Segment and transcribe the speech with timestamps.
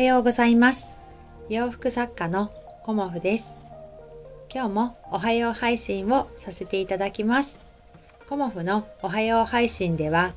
[0.00, 0.86] はようございます。
[1.50, 2.50] 洋服作家の
[2.82, 3.50] コモフです。
[4.50, 7.58] 今日もおはよう配信をさせていただきます。
[8.26, 10.32] コモフのおはよう配信では、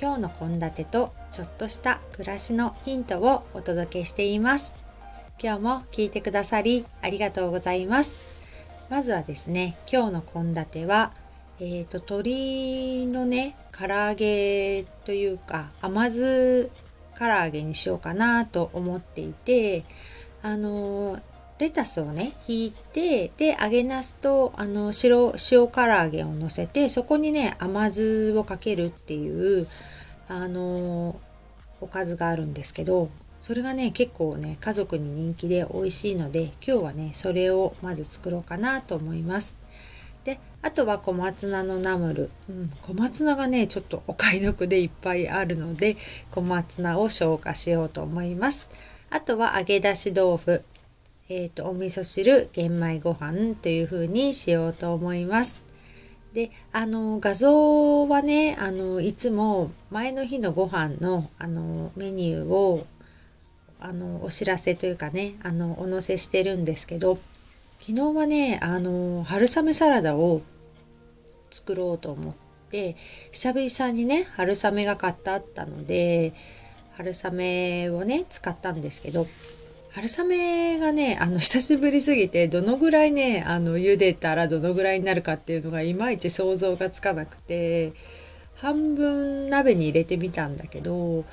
[0.00, 4.76] 今日の献立とちょっとした暮らしのヒントをお届けしています。
[5.42, 8.46] 今日も聞いてくださりありがとうございます。
[8.88, 11.10] まずはですね、今日の献立は、
[11.58, 16.70] えっ、ー、と、鶏のね、唐揚げというか、甘酢
[17.18, 19.84] 唐揚げにしようかなと思っていて
[20.42, 21.18] あの
[21.58, 29.66] レタスをね引いてで揚げなすとあの白塩唐揚げをのせてそこにね甘酢をかけるっていう
[30.28, 31.18] あの
[31.80, 33.08] おかずがあるんですけど
[33.40, 39.57] それがね結構ね家族に人気で美味しいので今日はねそれをまず作ろうかなと思います。
[40.28, 45.96] であとは小松菜のナムル、うん、小松菜がねちょっとお買い得でいっぱいあるので
[46.30, 48.68] 小松菜を消化しようと思います。
[49.08, 50.62] あとは揚げ出し豆腐。
[51.30, 55.58] えっ、ー、とお味噌汁玄米ご飯という風にしようと思います。
[56.34, 62.86] であの画像はねあのいつも前の日のご飯のあのメニューを
[63.80, 67.18] あのお知らせというかねあのお載せしてるんですけど
[67.78, 70.42] 昨日はねあの春雨サラダを
[71.50, 72.34] 作ろうと思っ
[72.70, 72.94] て
[73.30, 76.32] 久々にね春雨が買ってあったので
[76.96, 79.26] 春雨をね使ったんですけど
[79.90, 87.92] 春雨がねあの久しぶりすぎてどのぐらいねあの茹でたらどのぐらいになるかっていうのがいまいち想像がつかなくて
[88.56, 91.24] 半分鍋に入れてみたんだけど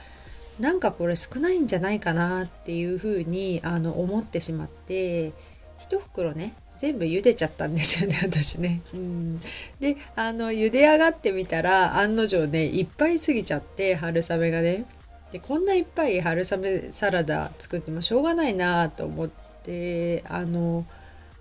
[0.59, 5.33] なんかこれ少ないんじゃないかなっていうふうにあの思ってしまって
[5.79, 8.81] 1袋ね全部茹でちゃったんですよね 私ね。
[8.93, 9.39] うん、
[9.79, 14.85] であの茹で上がってみたら案の定ねいっぱいすぎちゃって春雨がね。
[15.31, 19.29] でこんないっぱい春雨サラダ作ってもしょうがないなと思っ
[19.63, 20.85] てあの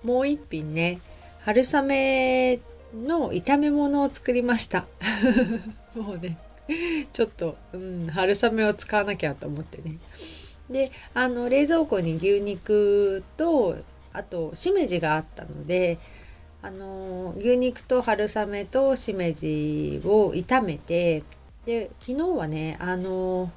[0.02, 1.00] もう一品ね
[1.44, 2.58] 春雨
[2.94, 4.86] の炒め物を作りました。
[5.96, 6.38] もうね
[7.12, 9.96] ちょっと、うん、春雨を使わなきゃと思ってね。
[10.70, 13.76] であの冷蔵庫に牛肉と
[14.14, 15.98] あとしめじがあったので
[16.62, 21.22] あの牛肉と春雨としめじを炒めて
[21.66, 23.50] で昨日はねあの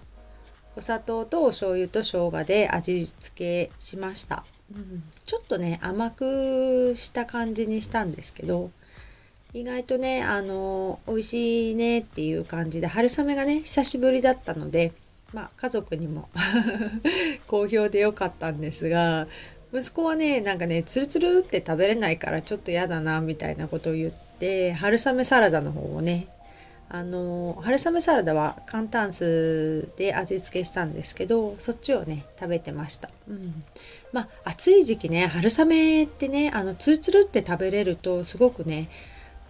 [0.75, 4.43] お砂糖とお醤油と生姜で味付けしました、
[4.75, 8.71] うん、ちょっとね甘くした感じにしたんですけど
[9.53, 14.91] 意外とねあの美味しいねっていう感じで春雨がね久しぶりだったので
[15.33, 16.29] まあ家族にも
[17.47, 19.27] 好評でよかったんですが
[19.73, 26.27] 息子はねなんかねツルツルって食べれないからちょっと嫌だなみたいなことを言って春雨サラダの方をね
[26.89, 33.53] あの春雨サラダは簡単酢で味付けしたんですけどそっちをね食べてました、うん、
[34.13, 38.87] まあ暑い時期ね春雨ってねあのツルツルって食べれるとすごくね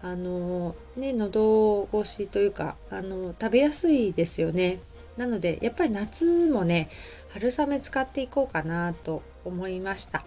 [0.02, 4.78] あのね喉越しというかあの食べやすいですよね。
[5.16, 6.88] なのでやっぱり夏もね
[7.28, 10.24] 春雨使っていこうかなと思いました。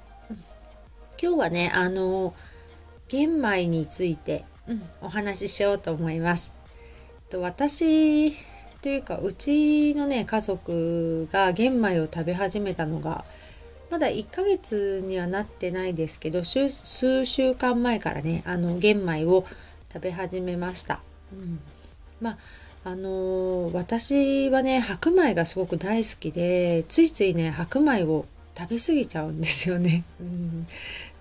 [1.22, 2.34] 今日はね、あの、
[3.08, 6.54] 玄米について、うん、お話ししようと思います。
[7.30, 8.32] と私
[8.82, 13.26] というか、うちのね、家族が玄米を食べ始めたのが、
[13.90, 19.46] まだ1ヶ月にはなってないですけど、数週間前からね、あの、玄米を
[19.92, 21.02] 食べ始めました。
[21.34, 21.60] うん、
[22.22, 22.38] まあ
[22.84, 28.26] あの、私はね白米がすごく大好きでついついね白米を
[28.58, 30.04] 食べ過ぎちゃうんですよね。
[30.20, 30.68] うん、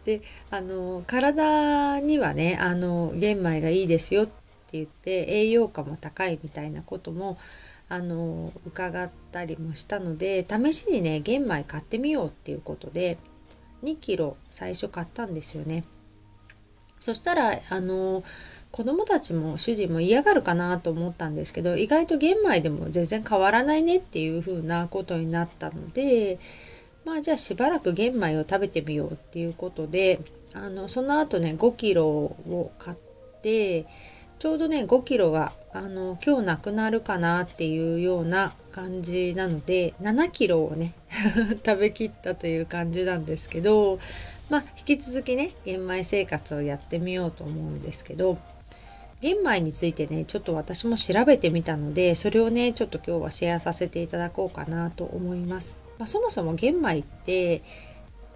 [0.04, 4.32] であの体にはねあの玄米がいいですよって
[4.72, 7.38] 言って栄養価も高いみたいなことも
[7.88, 13.18] あの伺ったりもしたので試しにね玄米買ってみようっていうことで
[13.82, 15.84] 2キロ最初買ったんですよね。
[16.98, 18.22] そしたらあの
[18.72, 26.38] 子供たちも主人も嫌がるかなと思ったんですけど意外と玄米でも全然変わらないねっていう風なことになったので
[27.04, 30.20] まあじゃあしばらく玄米を食べてみようっていうことで
[30.54, 32.96] あのその後ね5キロを買っ
[33.42, 33.86] て
[34.38, 40.94] ちょうどね5キロがあの今日なくなるかなっていうような感じなので7キロをね
[41.64, 43.98] 食べきったという感じなんですけど
[44.48, 48.38] まあ引き続きね玄米生活をやってみようと思うんですけど
[49.20, 55.76] 玄米についてねちょっと私も調べてみたのでそれをねちょっと今日はシェアさせていただこうかなと思います。
[55.98, 57.62] まあ、そもそも玄米って、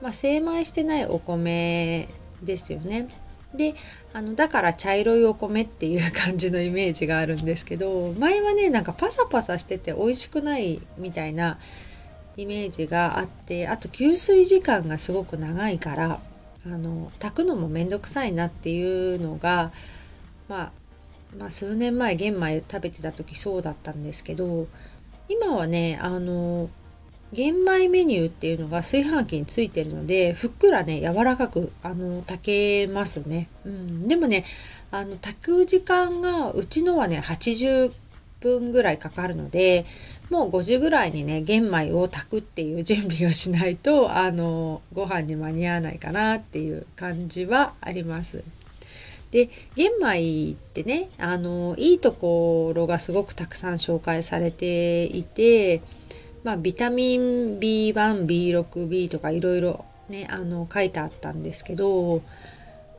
[0.02, 2.08] まあ、精米してないお米
[2.42, 3.08] ですよね。
[3.56, 3.74] で
[4.12, 11.58] あのだから茶色いお米っていう感じのイメージがあるんですけど前はねなんかパサパサしてて美味しくないみたいな
[12.36, 16.20] イメージがあってあと吸水時間がすごく長いから
[16.66, 19.70] あの炊くのもめんどくさいなっていうのが、
[20.48, 20.72] まあ、
[21.38, 24.66] まあ数年前玄米食べてた時そうだったんですけど
[25.28, 26.68] 今はねあの
[27.32, 34.44] 玄米メニューっていうのが炊飯器についてるのでふっくらね柔らかくあの炊けますね、うん、でもね
[34.92, 37.92] あの炊く時間がうちのはね80
[38.40, 39.84] 分ぐらいかかるので
[40.30, 48.44] もう5時ぐらいにね玄米を炊くっていう準備をしないとあのご飯に間に合わないかなっていう感じはあります。
[49.34, 55.82] で玄米ってねあのいいところがすごくたくさん紹介されていて
[56.44, 62.20] まあ、ビタミン B1、B6、B とかいろいろね、あの書いてあったんですけど、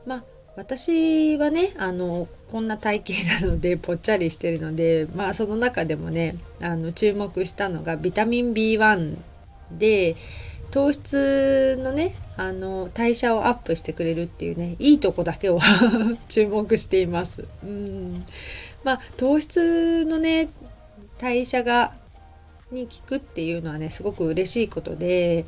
[0.08, 0.24] まあ、
[0.56, 9.18] 私はね、あの、こんな体型なのでぽっちゃりしてるので、まあその中でもね、あの注目したのがビタミン B1
[9.72, 10.16] で、
[10.76, 15.60] 糖質のね、あの、代謝をアップしてくれるっていうね、いいとこだけを
[16.30, 17.48] 注目しています。
[17.64, 18.26] うん。
[18.84, 20.50] まあ、糖質のね、
[21.18, 21.94] 代謝が
[22.72, 25.46] に効くっていうのはねすごく嬉しいことで、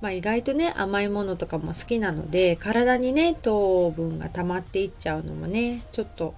[0.00, 6.34] まあ、意外とね甘いものとかも好きなので体にね糖分が溜まっていっちゃうのもねちょっと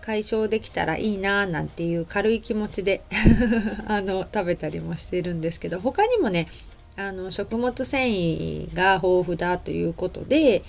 [0.00, 3.02] 解消できたらいいななんていう軽い気持ちで
[3.86, 6.48] あの食べたりもしてるんですけど他にもね
[6.96, 10.62] あの食物繊維が豊富だということで、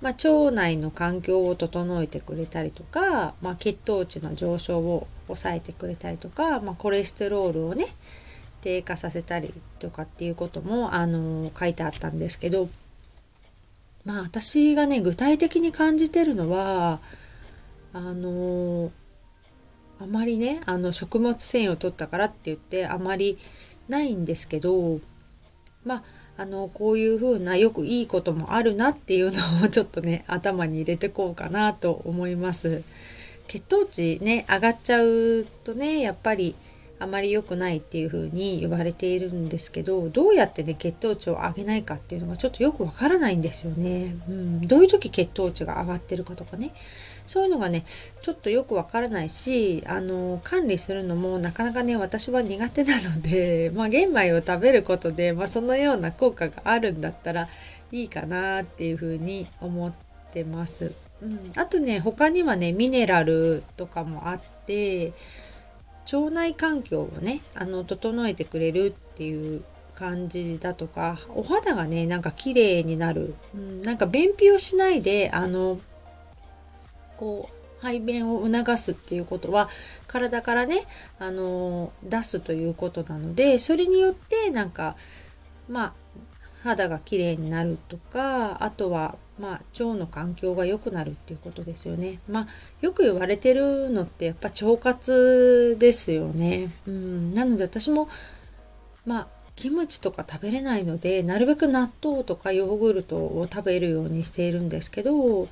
[0.00, 7.86] まあ、腸内の環境を整えてくれたりとか、まあ、血糖値の上昇を抑えてくれたりとか、まあ、コレステロールをね
[8.60, 12.68] 低下させたりとかっていうことも、あの書いてあったんですけど
[14.04, 17.00] まあ私がね具体的に感じてるのは
[17.92, 18.92] あの
[20.00, 23.38] あまりねあの食物繊維を取ったからって言ってあまり
[23.88, 25.00] ないんですけど
[25.86, 26.02] まあ
[26.38, 32.82] あのこういう風なよくいいこともあるなっていうのをちょっとね頭に入れてこうかなと思います。
[33.48, 36.54] 血糖値ね上がっちゃうとねやっぱり
[36.98, 46.72] あまり良くないっていう風に言われているんですけどどうやってね血糖値を上げないかっていうのがちょっとよくわからないんですよね、うん、どういう時血糖値が上がってるかとかね。
[47.26, 47.82] そういうのがね
[48.22, 57.48] ちょっとよくわからないしあの管理するのもなかなかね私は苦手なので、 まあ、玄米を食べることで、まあ、そのような効果があるんだったら
[57.92, 59.92] いいかなっていうふうに思っ
[60.32, 60.92] てます。
[61.22, 65.12] うん、あとね他にはねミネラルとかもあって
[66.12, 69.64] 腸内環境をねあの整えてくれるっていう
[69.94, 75.80] 感じだとかお肌がねなんか綺麗になる、うん、なんか便秘をしないであの
[77.16, 79.68] こう排便を促すっていうことは
[80.06, 80.82] 体からね
[81.18, 84.96] あの出すということなのでそれによってなんか
[85.68, 85.92] まあ
[86.62, 92.20] 肌が綺麗になるとかあとはまあ、腸の環境が良くなるっていうことですよね。
[92.28, 92.46] まあ、
[92.80, 96.70] よく言われてるのってやっぱ腸活ですよね。
[96.86, 98.08] うん、なので私も、
[99.04, 105.48] まあ、キムチとか食べれないので、なるべく納豆とかヨーグルトを食べるようにしているんですけど、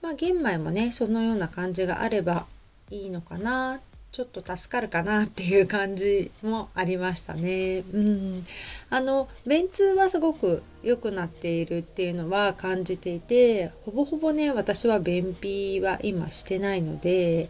[0.00, 2.46] まあ、玄米もね、そのような感じがあれば
[2.90, 7.84] いいのかなちょっと助かるかなっていう感じもありましたね。
[7.92, 8.44] うん、
[8.90, 17.48] あの便通はすごく良くなっているっていうのは感じていてほぼほぼね私は便秘は今してないので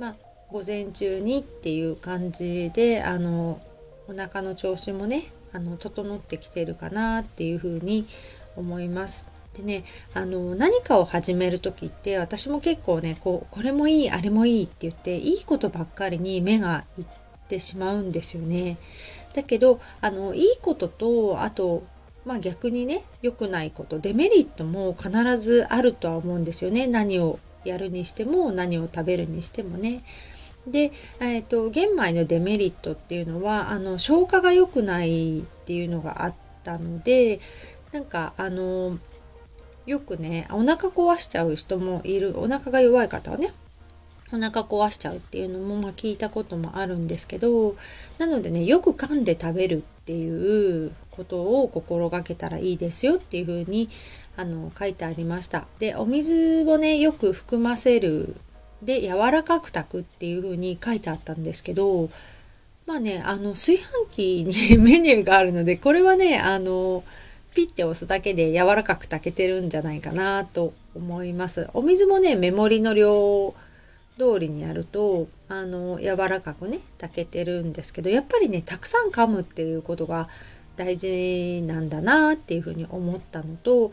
[0.00, 0.14] まあ
[0.50, 3.60] 午前中にっていう感じであの
[4.08, 8.06] お腹の調子もねあの整ってきてるかなっていうふうに
[8.56, 9.33] 思います。
[9.54, 9.84] でね
[10.14, 17.06] あの何かを始める時って私も結構ねこうこれもいいあれもいいって言っていいことばっかりに目がいっ
[17.48, 18.76] てしまうんですよね。
[19.32, 21.84] だけどあのいいこととあと
[22.24, 30.02] まあ逆にね良くないことデメリットも必ずあるとは思うんですよね何をやるにしても何を食べるにしてもね。
[30.66, 37.38] で、えーと、と玄米のデメリットっていうのはあの消化が良くないっていうのがあったので
[37.92, 38.98] なんかあの
[39.86, 42.38] よくねお腹壊しちゃう人もいる。
[42.38, 43.52] お腹が弱い方はね
[44.32, 47.76] お腹壊しちゃうっていうのもまあ聞いたこともあるんですけど
[48.18, 53.88] なのでねよく噛んで食べるっていうことを心がけたらいいですよっていうふうに
[54.36, 55.66] あの書いてありました。
[55.78, 58.34] でお水をねよく含ませる。
[58.82, 62.10] で柔らかく炊くっていうふうに書いてあったんですけど
[62.86, 67.02] まあねあの炊飯器に メニューがあるのでこれはねあの
[67.54, 71.68] ピッて押すだけで柔らかく炊けてるんじゃないかなと思います。
[71.72, 73.54] お水もね、メモリの量
[74.18, 80.28] 通りにやるとあの柔らかくね炊けてるんですけどやっぱりねたくさん噛むっていうことが
[80.76, 83.92] 大事なんだなっていうふうに思ったのと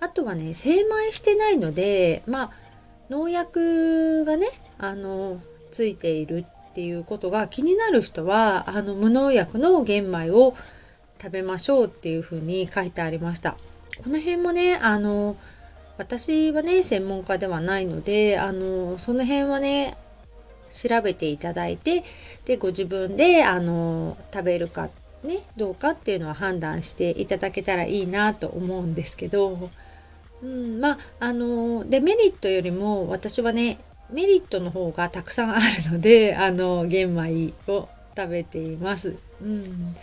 [0.00, 2.50] あとはね精米してないのでまあ
[3.10, 4.46] 農薬がね
[4.78, 10.54] あのついているっていうことが気になる人はあの無農薬の玄米を
[11.20, 13.56] 食べましょうっていうふうに書いてありました。
[14.02, 15.36] この辺もねあの
[15.98, 19.96] 私はね専門家ではないのであのその辺はね
[20.68, 22.02] 調べていただいて
[22.44, 24.88] でご自分であの食べるか
[25.24, 29.70] ねどうかっていうのは判断していただけたらいいなと思うんですけど、
[30.42, 33.78] うん、まああのデメリットよりも私はね
[34.10, 39.16] メリットの方がたくさんあるのであの玄米を食べています。
[39.42, 39.94] うん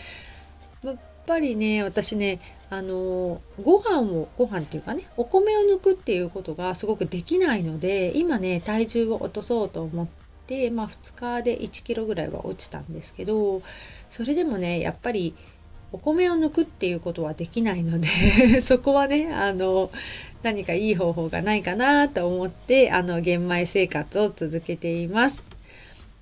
[0.84, 10.08] やっぱりね私ねあのご飯をご飯っていうかねお米を抜くっていうことがすごくできないので今ね体重を落とそうと思っ
[10.48, 13.62] て、まあ、2日で1キロぐらいは落ちたんですけど
[14.10, 15.36] それでもねやっぱり
[15.92, 18.08] お米を抜くっていうことはできないので
[18.62, 19.92] そこはねあの
[20.42, 25.44] 何かいい方法がないかなと思ってあの玄米生活を続けています。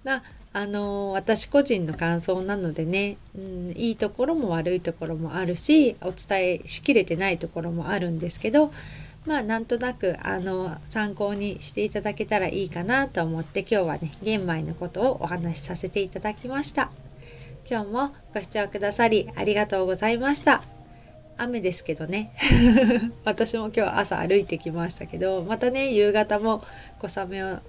[0.03, 0.21] ま
[0.53, 8.71] あの私個人の感想なのでね、うん、いいところも悪いところもあるしお伝えしきれてないところもあるんですけど
[9.25, 16.91] まあなんとなくあの参考にしていただけたらいいかなと思って今日はね玄米のことをお話しさせていただきました。
[17.69, 20.63] 今日もご視聴くださりありがとうございました。
[21.37, 22.31] 雨ですけどね
[23.25, 26.63] 私も今日朝歩いてきましたけどまたね夕方も
[26.99, 27.59] 小雨を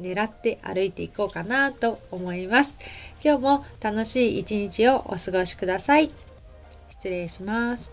[0.00, 2.78] 狙って歩いていこうかなと思います。
[3.24, 6.10] 今日も楽しい一日をお過ごしください。
[6.88, 7.92] 失礼します。